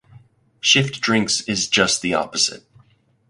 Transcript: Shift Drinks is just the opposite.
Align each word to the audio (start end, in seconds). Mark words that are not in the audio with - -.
Shift 0.59 0.99
Drinks 0.99 1.41
is 1.41 1.67
just 1.67 2.01
the 2.01 2.15
opposite. 2.15 2.63